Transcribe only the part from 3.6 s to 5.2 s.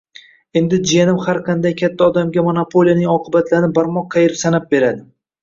barmoq qayirib sanab beradi–